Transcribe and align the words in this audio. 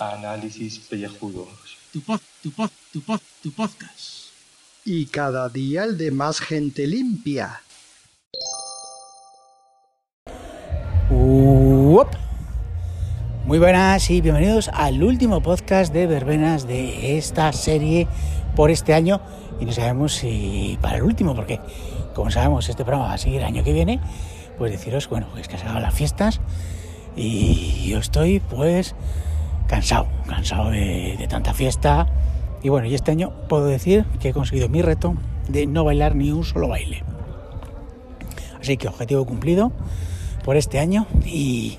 Análisis 0.00 0.80
pellejudos. 0.80 1.78
Tu 1.92 2.00
pod, 2.00 2.20
tu 2.42 2.50
pod, 2.50 2.70
tu 2.92 3.00
pod, 3.00 3.20
tu 3.44 3.52
podcast. 3.52 4.32
Y 4.84 5.06
cada 5.06 5.48
día 5.48 5.84
el 5.84 5.96
de 5.96 6.10
más 6.10 6.40
gente 6.40 6.88
limpia. 6.88 7.62
Uop. 11.08 12.08
Muy 13.44 13.60
buenas 13.60 14.10
y 14.10 14.20
bienvenidos 14.20 14.68
al 14.72 15.00
último 15.04 15.40
podcast 15.44 15.92
de 15.92 16.08
verbenas 16.08 16.66
de 16.66 17.16
esta 17.16 17.52
serie 17.52 18.08
por 18.56 18.72
este 18.72 18.94
año. 18.94 19.20
Y 19.60 19.64
no 19.64 19.70
sabemos 19.72 20.12
si 20.14 20.76
para 20.82 20.96
el 20.96 21.04
último, 21.04 21.36
porque 21.36 21.60
como 22.16 22.30
sabemos 22.30 22.66
este 22.70 22.82
programa 22.82 23.08
va 23.08 23.12
a 23.12 23.18
seguir 23.18 23.40
el 23.40 23.44
año 23.44 23.62
que 23.62 23.74
viene, 23.74 24.00
pues 24.56 24.72
deciros, 24.72 25.06
bueno, 25.10 25.26
pues 25.32 25.48
que 25.48 25.58
se 25.58 25.64
acaban 25.64 25.82
las 25.82 25.94
fiestas 25.94 26.40
y 27.14 27.88
yo 27.90 27.98
estoy 27.98 28.40
pues 28.40 28.94
cansado, 29.68 30.08
cansado 30.26 30.70
de, 30.70 31.26
tanta 31.28 31.52
fiesta. 31.52 32.06
Y 32.62 32.70
bueno, 32.70 32.88
y 32.88 32.94
este 32.94 33.10
año 33.10 33.32
puedo 33.48 33.66
decir 33.66 34.06
que 34.18 34.30
he 34.30 34.32
conseguido 34.32 34.70
mi 34.70 34.80
reto 34.80 35.14
de 35.46 35.66
no 35.66 35.84
bailar 35.84 36.16
ni 36.16 36.32
un 36.32 36.42
solo 36.42 36.68
baile. 36.68 37.04
Así 38.58 38.78
que 38.78 38.88
objetivo 38.88 39.26
cumplido 39.26 39.70
por 40.42 40.56
este 40.56 40.78
año 40.78 41.06
y 41.22 41.78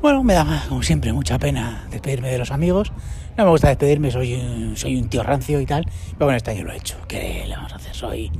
bueno, 0.00 0.22
me 0.22 0.34
da 0.34 0.64
como 0.68 0.84
siempre 0.84 1.12
mucha 1.12 1.40
pena 1.40 1.88
despedirme 1.90 2.28
de 2.28 2.38
los 2.38 2.52
amigos. 2.52 2.92
No 3.36 3.44
me 3.44 3.50
gusta 3.50 3.66
despedirme, 3.66 4.12
soy 4.12 4.34
un, 4.34 4.76
soy 4.76 4.96
un 4.96 5.08
tío 5.08 5.24
rancio 5.24 5.60
y 5.60 5.66
tal, 5.66 5.86
pero 6.12 6.26
bueno, 6.26 6.36
este 6.36 6.52
año 6.52 6.62
lo 6.62 6.72
he 6.72 6.76
hecho. 6.76 6.98
¿Qué 7.08 7.44
le 7.48 7.56
vamos 7.56 7.72
a 7.72 7.76
hacer? 7.76 7.94
Soy, 7.94 8.30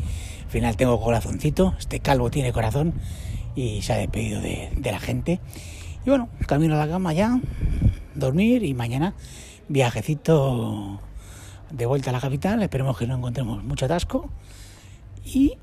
final 0.52 0.77
tengo 0.77 1.01
corazoncito, 1.01 1.74
este 1.79 2.01
calvo 2.01 2.30
tiene 2.30 2.52
corazón 2.52 2.92
y 3.56 3.80
se 3.80 3.95
ha 3.95 3.97
despedido 3.97 4.41
de, 4.42 4.70
la 4.84 5.01
gente. 5.01 5.41
Y 6.05 6.11
bueno, 6.11 6.28
camino 6.47 6.75
a 6.75 6.78
la 6.78 6.86
cama 6.86 7.14
ya, 7.14 7.41
dormir 8.14 8.62
y 8.62 8.75
mañana 8.75 9.14
viajecito 9.69 11.00
de 11.70 11.86
vuelta 11.86 12.11
a 12.11 12.12
la 12.12 12.20
capital. 12.20 12.62
Esperemos 12.62 12.98
que 12.98 13.06
no 13.06 13.17
encontremos 13.17 13.64
mucho 13.64 13.86
atasco. 13.86 14.28
Y 15.25 15.56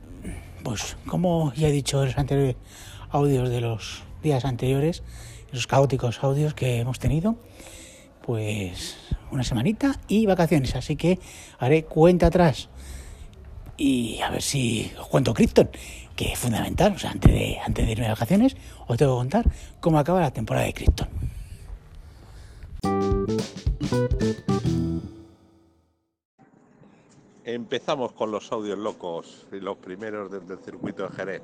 pues 0.63 0.97
como 1.05 1.53
ya 1.53 1.67
he 1.67 1.71
dicho 1.71 2.01
en 2.01 2.07
los 2.07 2.17
anteriores 2.17 2.55
audios 3.11 3.49
de 3.49 3.61
los 3.61 4.01
días 4.23 4.43
anteriores, 4.43 5.03
esos 5.51 5.67
caóticos 5.67 6.23
audios 6.23 6.55
que 6.55 6.79
hemos 6.79 6.97
tenido, 6.97 7.35
pues 8.25 8.97
una 9.29 9.43
semanita 9.43 9.99
y 10.07 10.25
vacaciones. 10.25 10.75
Así 10.75 10.95
que 10.95 11.19
haré 11.59 11.83
cuenta 11.83 12.27
atrás 12.27 12.69
y 13.79 14.19
a 14.21 14.29
ver 14.29 14.41
si 14.41 14.91
os 14.99 15.07
cuento 15.07 15.33
Krypton, 15.33 15.69
que 16.15 16.33
es 16.33 16.39
fundamental. 16.39 16.93
O 16.93 16.99
sea, 16.99 17.11
antes 17.11 17.31
de, 17.31 17.57
antes 17.65 17.85
de 17.85 17.91
irme 17.93 18.03
de 18.03 18.11
vacaciones, 18.11 18.57
os 18.87 18.97
tengo 18.97 19.15
que 19.15 19.19
contar 19.19 19.45
cómo 19.79 19.97
acaba 19.97 20.19
la 20.19 20.31
temporada 20.31 20.65
de 20.65 20.73
Krypton. 20.73 21.07
Empezamos 27.45 28.11
con 28.11 28.31
los 28.31 28.51
audios 28.51 28.77
locos 28.77 29.47
y 29.51 29.59
los 29.59 29.77
primeros 29.77 30.29
desde 30.29 30.53
el 30.53 30.59
circuito 30.59 31.07
de 31.07 31.15
Jerez. 31.15 31.41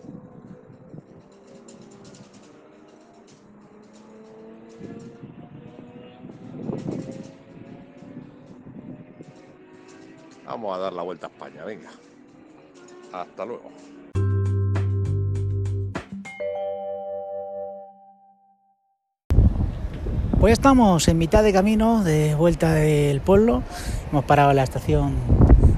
Vamos 10.45 10.75
a 10.75 10.79
dar 10.79 10.93
la 10.93 11.01
vuelta 11.01 11.27
a 11.27 11.29
España, 11.29 11.65
venga. 11.65 11.89
Hasta 13.15 13.45
luego. 13.45 13.71
Pues 20.39 20.53
estamos 20.53 21.07
en 21.07 21.17
mitad 21.17 21.41
de 21.41 21.53
camino 21.53 22.03
de 22.03 22.35
vuelta 22.35 22.73
del 22.73 23.21
pueblo. 23.21 23.63
Hemos 24.11 24.25
parado 24.25 24.49
en 24.49 24.57
la 24.57 24.63
estación 24.63 25.15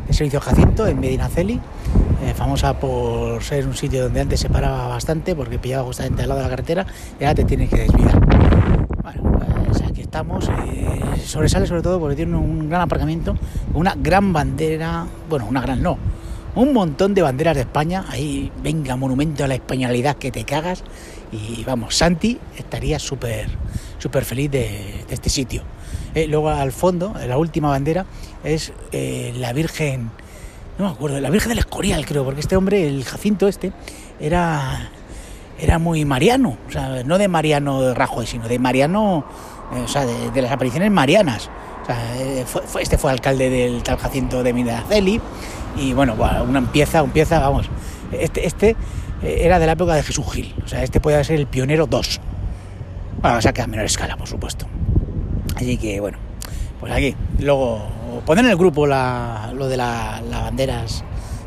de 0.07 0.13
servicio 0.13 0.41
Jacinto 0.41 0.87
en 0.87 0.99
Medinaceli, 0.99 1.61
eh, 2.23 2.33
famosa 2.33 2.79
por 2.79 3.43
ser 3.43 3.67
un 3.67 3.75
sitio 3.75 4.05
donde 4.05 4.21
antes 4.21 4.39
se 4.39 4.49
paraba 4.49 4.87
bastante 4.87 5.35
porque 5.35 5.59
pillaba 5.59 5.83
justamente 5.83 6.23
al 6.23 6.29
lado 6.29 6.39
de 6.39 6.45
la 6.45 6.49
carretera 6.49 6.87
y 7.19 7.23
ahora 7.23 7.35
te 7.35 7.43
tienes 7.43 7.69
que 7.69 7.81
desviar. 7.81 8.19
Bueno, 9.03 9.39
pues 9.67 9.81
aquí 9.83 10.01
estamos. 10.01 10.49
eh, 10.49 11.01
sobresale 11.23 11.67
sobre 11.67 11.83
todo 11.83 11.99
porque 11.99 12.15
tiene 12.15 12.35
un 12.35 12.67
gran 12.67 12.81
aparcamiento, 12.81 13.35
una 13.75 13.93
gran 13.95 14.33
bandera, 14.33 15.05
bueno, 15.29 15.45
una 15.47 15.61
gran 15.61 15.83
no, 15.83 15.97
un 16.57 16.73
montón 16.73 17.13
de 17.13 17.21
banderas 17.21 17.55
de 17.55 17.61
España. 17.61 18.05
Ahí, 18.09 18.51
venga, 18.61 18.95
monumento 18.95 19.43
a 19.43 19.47
la 19.47 19.55
españolidad 19.55 20.17
que 20.17 20.31
te 20.31 20.43
cagas. 20.43 20.83
Y 21.31 21.63
vamos, 21.63 21.95
Santi 21.95 22.37
estaría 22.57 22.99
súper 22.99 23.47
súper 23.97 24.25
feliz 24.25 24.51
de, 24.51 25.05
este 25.09 25.29
sitio. 25.29 25.63
Eh, 26.15 26.27
luego 26.27 26.49
al 26.49 26.71
fondo, 26.71 27.13
la 27.27 27.37
última 27.37 27.69
bandera, 27.69 28.05
es 28.43 28.71
eh, 28.91 29.33
la 29.37 29.53
Virgen, 29.53 30.09
no 30.77 30.85
me 30.85 30.91
acuerdo, 30.91 31.19
la 31.19 31.29
Virgen 31.29 31.49
del 31.49 31.59
Escorial 31.59 32.05
creo, 32.05 32.23
porque 32.23 32.39
este 32.39 32.55
hombre, 32.55 32.87
el 32.87 33.03
Jacinto 33.03 33.47
este, 33.47 33.71
era, 34.19 34.89
era 35.59 35.79
muy 35.79 36.05
mariano, 36.05 36.57
o 36.67 36.71
sea, 36.71 37.03
no 37.03 37.17
de 37.17 37.27
Mariano 37.27 37.93
Rajoy, 37.93 38.27
sino 38.27 38.47
de 38.47 38.59
Mariano, 38.59 39.25
eh, 39.75 39.81
o 39.81 39.87
sea, 39.87 40.05
de 40.05 40.41
las 40.41 40.51
apariciones 40.51 40.91
marianas. 40.91 41.49
Eh, 41.89 42.45
este 42.81 42.97
fue 42.97 43.11
alcalde 43.11 43.49
del 43.49 43.81
tal 43.83 43.97
Jacinto 43.97 44.43
de 44.43 44.53
Medinaceli 44.53 45.21
y 45.77 45.93
bueno, 45.93 46.15
bueno, 46.15 46.43
una 46.43 46.71
pieza, 46.71 47.01
un 47.03 47.11
pieza, 47.11 47.39
vamos, 47.39 47.69
este, 48.11 48.45
este 48.45 48.75
eh, 49.23 49.39
era 49.41 49.57
de 49.59 49.65
la 49.67 49.71
época 49.73 49.93
de 49.95 50.03
Jesús 50.03 50.25
Gil, 50.31 50.53
o 50.63 50.67
sea, 50.67 50.83
este 50.83 50.99
podía 50.99 51.23
ser 51.23 51.39
el 51.39 51.47
pionero 51.47 51.85
2. 51.87 52.19
Bueno, 53.21 53.37
o 53.37 53.41
sea 53.41 53.53
que 53.53 53.61
a 53.61 53.67
menor 53.67 53.85
escala, 53.85 54.17
por 54.17 54.27
supuesto. 54.27 54.67
Así 55.55 55.77
que 55.77 55.99
bueno, 55.99 56.17
pues 56.79 56.91
aquí. 56.93 57.15
Luego, 57.39 57.87
poner 58.25 58.45
en 58.45 58.51
el 58.51 58.57
grupo 58.57 58.85
lo 58.85 59.67
de 59.67 59.77
la- 59.77 60.21
las 60.29 60.41
banderas 60.43 61.03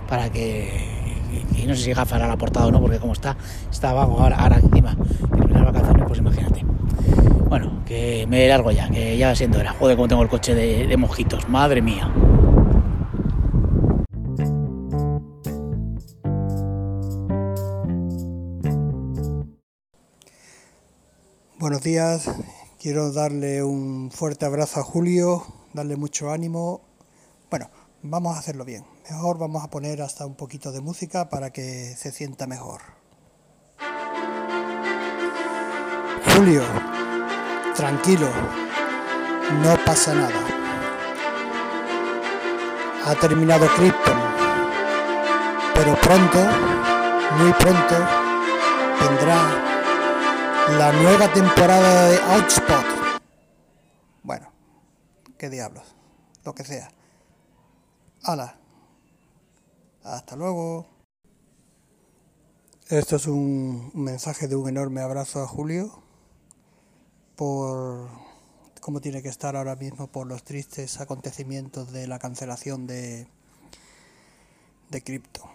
para 0.08 0.30
que, 0.30 1.00
que 1.30 1.66
no 1.66 1.74
sé 1.74 1.82
si 1.82 1.92
gafas 1.92 2.20
la 2.20 2.36
portada 2.36 2.66
o 2.66 2.70
no, 2.70 2.80
porque 2.80 2.98
como 2.98 3.12
está, 3.12 3.36
está 3.70 3.91
abajo 3.91 4.20
ahora, 4.20 4.36
ahora 4.36 4.58
encima 4.58 4.94
de 4.94 5.60
vacaciones, 5.62 6.04
pues 6.06 6.18
imagínate. 6.18 6.64
Bueno, 7.48 7.82
que 7.84 8.26
me 8.28 8.46
largo 8.48 8.70
ya, 8.70 8.88
que 8.88 9.16
ya 9.16 9.34
siendo 9.34 9.58
hora. 9.58 9.74
Joder, 9.78 9.96
como 9.96 10.08
tengo 10.08 10.22
el 10.22 10.28
coche 10.28 10.54
de, 10.54 10.86
de 10.86 10.96
madre 11.48 11.82
mía. 11.82 12.12
Buenos 21.58 21.82
días, 21.82 22.30
quiero 22.80 23.12
darle 23.12 23.62
un 23.62 24.10
fuerte 24.10 24.46
abrazo 24.46 24.80
a 24.80 24.82
Julio, 24.82 25.44
darle 25.74 25.96
mucho 25.96 26.30
ánimo. 26.30 26.80
Bueno, 27.50 27.69
vamos 28.02 28.34
a 28.34 28.38
hacerlo 28.38 28.64
bien. 28.64 28.89
Mejor 29.10 29.38
vamos 29.38 29.65
a 29.65 29.69
poner 29.69 30.03
hasta 30.03 30.25
un 30.25 30.37
poquito 30.37 30.71
de 30.71 30.81
música 30.81 31.28
para 31.28 31.50
que 31.50 31.97
se 31.97 32.12
sienta 32.12 32.47
mejor. 32.47 32.81
Julio, 36.32 36.62
tranquilo, 37.75 38.28
no 39.65 39.84
pasa 39.84 40.15
nada. 40.15 40.41
Ha 43.04 43.15
terminado 43.16 43.66
Krypton, 43.75 44.16
pero 45.75 45.97
pronto, 46.00 46.38
muy 47.37 47.53
pronto, 47.54 47.97
vendrá 49.00 49.43
la 50.78 50.93
nueva 50.93 51.32
temporada 51.32 52.10
de 52.10 52.16
Outspot. 52.34 52.87
Bueno, 54.22 54.53
qué 55.37 55.50
diablos, 55.50 55.97
lo 56.44 56.54
que 56.54 56.62
sea. 56.62 56.93
Hala. 58.22 58.60
Hasta 60.03 60.37
luego. 60.37 60.87
Esto 62.88 63.17
es 63.17 63.26
un, 63.26 63.91
mensaje 63.94 64.49
de 64.49 64.56
un 64.56 64.69
enorme 64.69 65.00
abrazo 65.00 65.43
a 65.43 65.47
Julio 65.47 66.02
por 67.37 68.08
cómo 68.81 69.00
tiene 69.00 69.23
que 69.23 69.29
estar 69.29 69.56
ahora 69.56 69.76
mismo 69.76 70.08
por 70.08 70.26
los 70.26 70.43
tristes 70.43 71.00
acontecimientos 71.00 71.93
de 71.93 72.08
la 72.08 72.19
cancelación 72.19 72.87
de 72.87 73.29
de 74.91 75.02
cripto. 75.02 75.49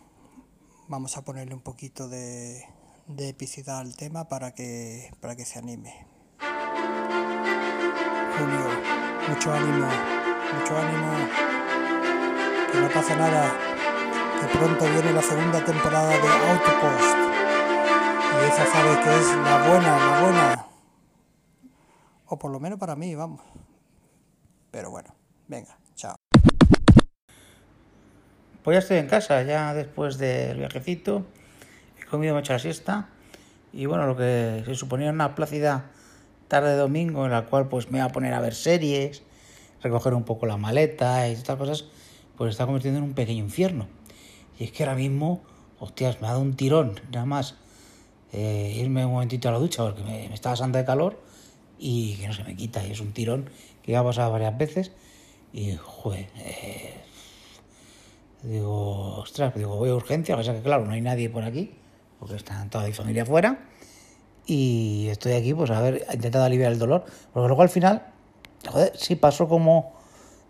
Vamos 0.87 1.17
a 1.17 1.23
ponerle 1.23 1.53
un 1.53 1.61
poquito 1.61 2.07
de, 2.07 2.65
de 3.07 3.29
epicidad 3.29 3.79
al 3.79 3.95
tema 3.95 4.29
para 4.29 4.53
que, 4.53 5.11
para 5.19 5.35
que 5.35 5.45
se 5.45 5.59
anime. 5.59 6.07
Julio, 8.37 8.69
mucho 9.27 9.51
ánimo, 9.51 9.87
mucho 10.57 10.77
ánimo, 10.77 11.11
que 12.71 12.79
no 12.79 12.89
pasa 12.89 13.15
nada, 13.15 13.74
que 14.39 14.57
pronto 14.57 14.85
viene 14.85 15.13
la 15.13 15.21
segunda 15.21 15.63
temporada 15.63 16.09
de 16.09 16.27
Outpost. 16.27 17.17
Y 18.33 18.45
esa 18.47 18.65
sabe 18.65 19.03
que 19.03 19.15
es 19.15 19.27
la 19.35 19.67
buena, 19.67 19.97
la 19.97 20.21
buena. 20.21 20.65
O 22.27 22.37
por 22.37 22.51
lo 22.51 22.59
menos 22.59 22.79
para 22.79 22.95
mí, 22.95 23.15
vamos. 23.15 23.41
Pero 24.71 24.91
bueno, 24.91 25.15
venga, 25.47 25.77
chao. 25.95 26.15
Pues 28.63 28.75
ya 28.75 28.79
estoy 28.79 28.97
en 28.97 29.07
casa, 29.07 29.43
ya 29.43 29.73
después 29.73 30.17
del 30.17 30.57
viajecito. 30.57 31.25
he 32.01 32.05
comido, 32.05 32.37
hecho 32.39 32.53
la 32.53 32.59
siesta 32.59 33.09
y 33.75 33.87
bueno, 33.87 34.07
lo 34.07 34.15
que 34.15 34.63
se 34.65 34.73
suponía 34.73 35.11
una 35.11 35.35
plácida 35.35 35.91
tarde 36.47 36.69
de 36.69 36.77
domingo 36.77 37.25
en 37.25 37.31
la 37.31 37.45
cual 37.45 37.67
pues 37.67 37.91
me 37.91 37.97
iba 37.97 38.05
a 38.05 38.09
poner 38.09 38.33
a 38.33 38.39
ver 38.39 38.55
series, 38.55 39.21
recoger 39.83 40.13
un 40.13 40.23
poco 40.23 40.45
la 40.45 40.55
maleta 40.55 41.27
y 41.27 41.33
estas 41.33 41.57
cosas, 41.57 41.85
pues 42.37 42.51
está 42.51 42.65
convirtiendo 42.65 42.99
en 42.99 43.03
un 43.03 43.13
pequeño 43.13 43.43
infierno. 43.43 43.87
Y 44.59 44.65
es 44.65 44.71
que 44.71 44.83
ahora 44.83 44.95
mismo, 44.95 45.41
hostias, 45.79 46.21
me 46.21 46.27
ha 46.27 46.31
dado 46.31 46.41
un 46.41 46.55
tirón, 46.55 46.99
nada 47.11 47.25
más 47.25 47.55
eh, 48.31 48.75
irme 48.77 49.05
un 49.05 49.13
momentito 49.13 49.49
a 49.49 49.51
la 49.51 49.59
ducha 49.59 49.83
porque 49.83 50.03
me, 50.03 50.27
me 50.27 50.33
estaba 50.33 50.55
de 50.67 50.85
calor 50.85 51.21
y 51.79 52.15
que 52.15 52.27
no 52.27 52.33
se 52.33 52.43
me 52.43 52.55
quita. 52.55 52.85
Y 52.85 52.91
es 52.91 52.99
un 52.99 53.13
tirón 53.13 53.49
que 53.81 53.91
ya 53.91 53.99
ha 53.99 54.03
pasado 54.03 54.31
varias 54.31 54.57
veces 54.57 54.91
y, 55.53 55.77
joder, 55.77 56.27
eh, 56.37 57.01
digo, 58.43 59.15
ostras, 59.19 59.53
digo, 59.55 59.77
voy 59.77 59.89
a 59.89 59.95
urgencia, 59.95 60.35
pasa 60.35 60.53
que 60.53 60.61
claro, 60.61 60.85
no 60.85 60.91
hay 60.91 60.99
nadie 60.99 61.29
por 61.29 61.43
aquí, 61.43 61.71
porque 62.19 62.35
está 62.35 62.67
toda 62.69 62.85
mi 62.85 62.91
familia 62.91 63.25
fuera. 63.25 63.69
Y 64.45 65.07
estoy 65.09 65.31
aquí, 65.31 65.53
pues 65.53 65.71
a 65.71 65.79
ver, 65.79 66.05
intentando 66.13 66.43
aliviar 66.43 66.73
el 66.73 66.79
dolor. 66.79 67.05
Porque 67.31 67.47
luego 67.47 67.61
al 67.61 67.69
final, 67.69 68.05
joder, 68.69 68.91
sí 68.95 69.15
pasó 69.15 69.47
como 69.47 69.93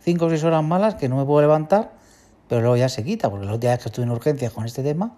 5 0.02 0.26
o 0.26 0.30
6 0.30 0.44
horas 0.44 0.64
malas 0.64 0.96
que 0.96 1.08
no 1.08 1.18
me 1.18 1.26
puedo 1.26 1.42
levantar, 1.42 1.94
pero 2.48 2.62
luego 2.62 2.78
ya 2.78 2.90
se 2.90 3.04
quita, 3.04 3.30
porque 3.30 3.46
los 3.46 3.60
días 3.60 3.80
que 3.80 3.90
estuve 3.90 4.06
en 4.06 4.12
urgencias 4.12 4.52
con 4.52 4.66
este 4.66 4.84
tema, 4.84 5.16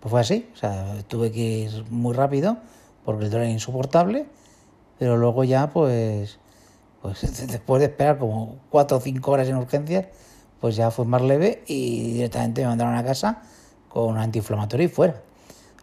pues 0.00 0.10
fue 0.10 0.20
así. 0.20 0.48
O 0.54 0.56
sea, 0.56 0.96
tuve 1.08 1.30
que 1.30 1.40
ir 1.40 1.84
muy 1.90 2.14
rápido, 2.14 2.58
porque 3.04 3.24
el 3.24 3.30
dolor 3.30 3.44
era 3.44 3.52
insoportable, 3.52 4.26
pero 4.98 5.16
luego 5.16 5.44
ya, 5.44 5.70
pues, 5.70 6.38
pues 7.02 7.20
después 7.48 7.80
de 7.80 7.86
esperar 7.86 8.18
como 8.18 8.56
4 8.70 8.96
o 8.96 9.00
5 9.00 9.30
horas 9.30 9.48
en 9.48 9.56
urgencias, 9.56 10.06
pues 10.60 10.76
ya 10.76 10.90
fue 10.90 11.04
más 11.04 11.22
leve 11.22 11.64
y 11.66 12.12
directamente 12.12 12.62
me 12.62 12.68
mandaron 12.68 12.94
a 12.94 13.04
casa 13.04 13.42
con 13.88 14.04
un 14.04 14.18
antiinflamatorio 14.18 14.86
y 14.86 14.88
fuera. 14.88 15.20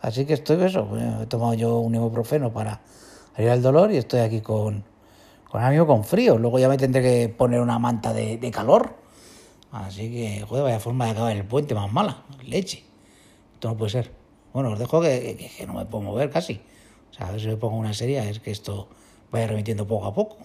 Así 0.02 0.26
que 0.26 0.34
estoy 0.34 0.64
eso, 0.64 0.88
pues, 0.88 1.04
he 1.22 1.26
tomado 1.28 1.54
yo 1.54 1.80
un 1.80 1.94
ibuprofeno 1.94 2.52
para 2.52 2.80
aliviar 3.36 3.58
el 3.58 3.62
dolor 3.62 3.92
y 3.92 3.98
estoy 3.98 4.22
aquí 4.22 4.42
con, 4.42 4.84
con 5.50 5.62
amigo 5.62 5.86
con 5.86 6.04
frío. 6.04 6.38
Luego 6.38 6.60
ya 6.60 6.70
me 6.70 6.78
tendré 6.78 7.02
que 7.02 7.30
poner 7.30 7.60
una 7.60 7.78
manta 7.78 8.14
de, 8.14 8.38
de 8.38 8.52
calor. 8.52 8.96
Así 9.72 10.12
que, 10.12 10.42
joder, 10.48 10.64
vaya 10.64 10.80
forma 10.80 11.06
de 11.06 11.12
acabar 11.12 11.36
el 11.36 11.46
puente 11.46 11.76
más 11.76 11.92
mala, 11.92 12.24
leche. 12.44 12.84
Esto 13.54 13.70
no 13.70 13.78
puede 13.78 13.92
ser. 13.92 14.12
Bueno, 14.54 14.72
os 14.72 14.80
dejo 14.80 15.02
que, 15.02 15.36
que, 15.38 15.50
que 15.50 15.68
no 15.68 15.74
me 15.74 15.86
puedo 15.86 16.04
mover 16.04 16.30
casi. 16.30 16.62
O 17.12 17.14
sea, 17.14 17.28
a 17.28 17.32
ver 17.32 17.42
si 17.42 17.48
me 17.48 17.58
pongo 17.58 17.78
una 17.78 17.94
serie, 17.94 18.28
es 18.30 18.40
que 18.40 18.52
esto 18.52 18.88
vaya 19.32 19.48
remitiendo 19.48 19.86
poco 19.86 20.08
a 20.08 20.14
poco. 20.14 20.38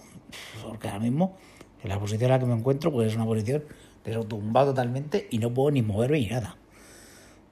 Porque 0.63 0.87
ahora 0.87 0.99
mismo, 0.99 1.37
en 1.81 1.89
la 1.89 1.99
posición 1.99 2.23
en 2.23 2.29
la 2.29 2.39
que 2.39 2.45
me 2.45 2.53
encuentro, 2.53 2.91
pues 2.91 3.07
es 3.07 3.15
una 3.15 3.25
posición 3.25 3.63
de 4.03 4.13
totalmente 4.13 5.27
y 5.31 5.39
no 5.39 5.51
puedo 5.53 5.71
ni 5.71 5.81
moverme 5.81 6.19
ni 6.19 6.27
nada. 6.27 6.57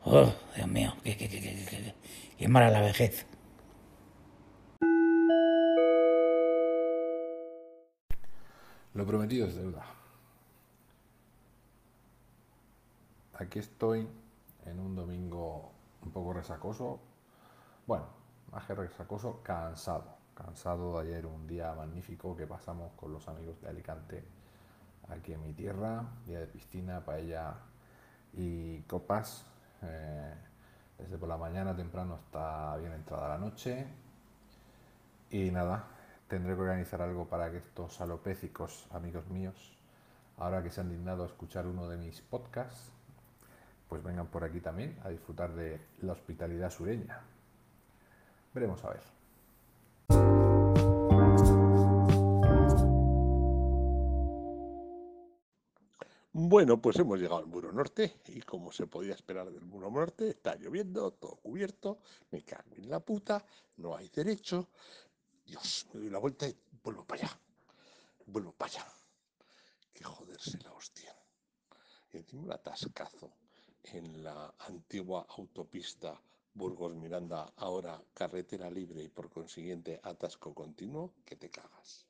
Oh, 0.06 0.31
Dios 0.56 0.68
mío, 0.68 0.94
qué, 1.04 1.18
qué, 1.18 1.28
qué, 1.28 1.94
qué 2.38 2.48
mala 2.48 2.70
la 2.70 2.81
vejez. 2.81 3.25
Lo 8.94 9.06
prometido 9.08 9.48
es 9.48 9.56
deuda. 9.56 10.02
Aquí 13.39 13.57
estoy 13.57 14.07
en 14.65 14.80
un 14.80 14.95
domingo 14.95 15.71
un 16.03 16.12
poco 16.12 16.33
resacoso. 16.33 17.00
Bueno, 17.88 18.06
más 18.51 18.65
que 18.65 18.75
resacoso, 18.75 19.41
cansado. 19.41 20.06
Cansado 20.35 21.01
de 21.01 21.07
ayer, 21.07 21.25
un 21.25 21.47
día 21.47 21.74
magnífico 21.74 22.35
que 22.35 22.45
pasamos 22.45 22.94
con 22.94 23.12
los 23.12 23.27
amigos 23.27 23.59
de 23.62 23.69
Alicante 23.69 24.24
aquí 25.09 25.33
en 25.33 25.44
mi 25.44 25.53
tierra. 25.53 26.03
Día 26.27 26.41
de 26.41 26.47
piscina, 26.47 27.03
paella 27.03 27.56
y 28.33 28.81
copas. 28.81 29.45
Eh, 29.81 30.33
desde 31.00 31.18
por 31.18 31.27
la 31.27 31.38
mañana 31.38 31.75
temprano 31.75 32.13
hasta 32.13 32.77
bien 32.77 32.94
entrada 32.94 33.29
la 33.29 33.38
noche. 33.39 33.88
Y 35.31 35.50
nada, 35.50 35.88
tendré 36.27 36.53
que 36.53 36.62
organizar 36.62 37.01
algo 37.01 37.27
para 37.27 37.50
que 37.50 37.57
estos 37.57 38.00
alopécicos 38.00 38.88
amigos 38.91 39.27
míos, 39.29 39.75
ahora 40.38 40.62
que 40.62 40.69
se 40.69 40.81
han 40.81 40.89
dignado 40.89 41.24
a 41.24 41.25
escuchar 41.25 41.65
uno 41.65 41.89
de 41.89 41.97
mis 41.97 42.21
podcasts, 42.21 42.91
pues 43.94 44.04
vengan 44.04 44.25
por 44.25 44.44
aquí 44.44 44.60
también 44.60 45.00
a 45.04 45.10
disfrutar 45.10 45.54
de 45.54 45.80
la 46.01 46.13
hospitalidad 46.13 46.72
sureña. 46.72 47.22
Veremos 48.51 48.84
a 48.84 48.90
ver. 48.90 49.04
Bueno, 56.31 56.81
pues 56.81 56.98
hemos 56.98 57.19
llegado 57.19 57.38
al 57.38 57.45
muro 57.45 57.72
norte 57.72 58.22
y 58.30 58.42
como 58.42 58.72
se 58.72 58.88
podía 58.88 59.13
esperar 59.13 59.51
del 59.51 59.63
muro 59.63 59.92
norte, 59.92 60.30
está 60.30 60.56
lloviendo, 60.56 61.12
todo 61.12 61.36
cubierto, 61.36 62.00
me 62.31 62.42
cago 62.42 62.74
en 62.75 62.89
la 62.89 63.00
puta, 63.00 63.46
no 63.78 63.96
hay 63.96 64.10
derecho. 64.10 64.69
Dios, 65.46 65.86
me 65.94 66.00
doy 66.00 66.10
la 66.10 66.18
vuelta 66.18 66.48
y 66.48 66.57
vuelvo 66.84 67.06
para 67.06 67.25
allá, 67.25 67.39
vuelvo 68.25 68.54
para 68.54 68.72
allá. 68.72 68.88
Que 69.94 70.04
joderse 70.04 70.57
la 70.63 70.72
hostia. 70.72 71.16
Y 72.12 72.18
encima 72.18 72.42
un 72.42 72.51
atascazo 72.54 73.43
en 73.83 74.24
la 74.24 74.53
antigua 74.59 75.25
autopista 75.38 76.19
Burgos 76.53 76.95
Miranda, 76.95 77.51
ahora 77.57 78.01
carretera 78.13 78.69
libre 78.69 79.03
y 79.03 79.09
por 79.09 79.30
consiguiente 79.30 80.00
atasco 80.03 80.53
continuo, 80.53 81.13
que 81.25 81.35
te 81.35 81.50
cagas. 81.50 82.06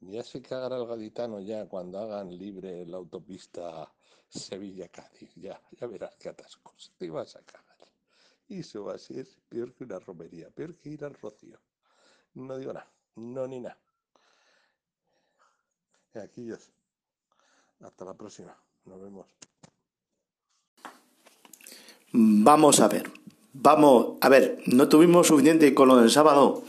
Ya 0.00 0.22
se 0.22 0.42
cagará 0.42 0.76
el 0.76 0.86
gaditano 0.86 1.40
ya 1.40 1.66
cuando 1.66 1.98
hagan 1.98 2.36
libre 2.36 2.84
la 2.86 2.96
autopista 2.96 3.92
Sevilla-Cádiz. 4.28 5.34
Ya, 5.36 5.60
ya 5.70 5.86
verás 5.86 6.14
qué 6.16 6.28
atascos. 6.28 6.92
Te 6.96 7.10
vas 7.10 7.34
a 7.36 7.42
cagar. 7.42 7.76
Y 8.48 8.60
eso 8.60 8.84
va 8.84 8.94
a 8.94 8.98
ser 8.98 9.26
peor 9.48 9.74
que 9.74 9.84
una 9.84 9.98
romería, 9.98 10.50
peor 10.50 10.76
que 10.76 10.90
ir 10.90 11.04
al 11.04 11.14
rocío. 11.14 11.58
No 12.34 12.56
digo 12.56 12.72
nada, 12.72 12.90
no 13.16 13.46
ni 13.46 13.60
nada. 13.60 13.78
Aquí 16.14 16.46
yo. 16.46 16.56
Hasta 17.80 18.04
la 18.04 18.14
próxima. 18.14 18.65
Nos 18.86 19.02
vemos. 19.02 19.26
Vamos 22.12 22.80
a 22.80 22.88
ver. 22.88 23.10
Vamos 23.52 24.18
a 24.20 24.28
ver. 24.28 24.62
No 24.66 24.88
tuvimos 24.88 25.26
suficiente 25.26 25.74
con 25.74 25.88
lo 25.88 25.96
del 25.96 26.10
sábado. 26.10 26.62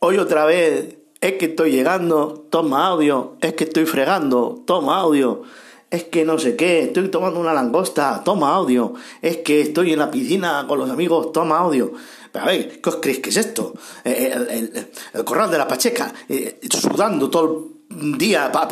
Hoy 0.00 0.18
otra 0.18 0.44
vez 0.44 0.98
es 1.20 1.32
que 1.34 1.46
estoy 1.46 1.70
llegando, 1.72 2.46
toma 2.50 2.86
audio, 2.86 3.36
es 3.40 3.54
que 3.54 3.64
estoy 3.64 3.86
fregando, 3.86 4.62
toma 4.66 4.98
audio, 4.98 5.42
es 5.90 6.04
que 6.04 6.26
no 6.26 6.38
sé 6.38 6.56
qué, 6.56 6.82
estoy 6.82 7.08
tomando 7.08 7.40
una 7.40 7.54
langosta, 7.54 8.20
toma 8.22 8.54
audio, 8.54 8.92
es 9.22 9.38
que 9.38 9.62
estoy 9.62 9.94
en 9.94 10.00
la 10.00 10.10
piscina 10.10 10.66
con 10.68 10.78
los 10.78 10.90
amigos, 10.90 11.32
toma 11.32 11.60
audio. 11.60 11.92
Pero 12.30 12.44
a 12.44 12.48
ver, 12.48 12.80
¿qué 12.82 12.88
os 12.90 12.96
creéis 12.96 13.20
que 13.20 13.30
es 13.30 13.38
esto? 13.38 13.72
Eh, 14.04 14.86
El, 15.14 15.24
corral 15.24 15.50
de 15.50 15.56
la 15.56 15.66
Pacheca, 15.66 16.12
eh, 16.28 16.60
sudando 16.68 17.30
todo 17.30 17.44
el 17.44 17.74
día 17.94 18.50
para 18.52 18.66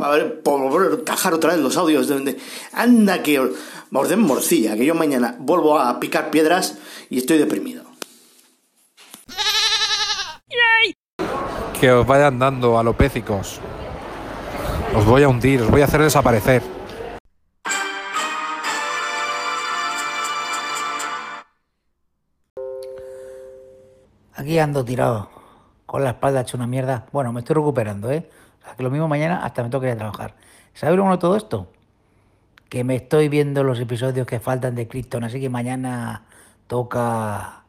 volver 0.44 0.92
a 0.92 0.94
encajar 0.96 1.34
otra 1.34 1.52
vez 1.52 1.60
los 1.60 1.76
audios. 1.76 2.08
De, 2.08 2.18
de- 2.20 2.38
anda 2.72 3.22
que 3.22 3.38
os 3.38 3.50
os 3.94 4.08
den 4.08 4.20
morcilla, 4.20 4.74
que 4.76 4.86
yo 4.86 4.94
mañana 4.94 5.36
vuelvo 5.38 5.78
a 5.78 6.00
picar 6.00 6.30
piedras 6.30 6.78
y 7.10 7.18
estoy 7.18 7.38
deprimido. 7.38 7.84
Que 11.78 11.90
os 11.92 12.06
vayan 12.06 12.38
dando 12.38 12.78
alopécicos. 12.78 13.60
Os 14.94 15.04
voy 15.04 15.22
a 15.24 15.28
hundir, 15.28 15.60
os 15.62 15.70
voy 15.70 15.82
a 15.82 15.84
hacer 15.84 16.00
desaparecer. 16.02 16.62
Aquí 24.34 24.58
ando 24.58 24.84
tirado, 24.84 25.30
con 25.86 26.02
la 26.04 26.10
espalda 26.10 26.40
hecha 26.40 26.56
una 26.56 26.66
mierda. 26.66 27.06
Bueno, 27.12 27.32
me 27.32 27.40
estoy 27.40 27.54
recuperando, 27.54 28.10
¿eh? 28.10 28.28
Lo 28.78 28.90
mismo 28.90 29.08
mañana 29.08 29.44
hasta 29.44 29.62
me 29.62 29.70
toca 29.70 29.86
ir 29.86 29.92
a 29.92 29.96
trabajar. 29.96 30.34
¿Sabes 30.74 30.96
lo 30.96 31.02
bueno 31.02 31.18
todo 31.18 31.36
esto? 31.36 31.68
Que 32.68 32.84
me 32.84 32.96
estoy 32.96 33.28
viendo 33.28 33.64
los 33.64 33.78
episodios 33.78 34.26
que 34.26 34.40
faltan 34.40 34.74
de 34.74 34.88
Krypton, 34.88 35.24
así 35.24 35.40
que 35.40 35.48
mañana 35.48 36.24
toca 36.66 37.64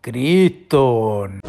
Krypton. 0.00 1.40